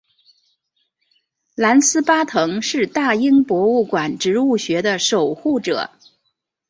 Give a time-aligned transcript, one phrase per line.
[1.53, 5.91] 兰斯巴腾是大英博物馆植物学的守护者。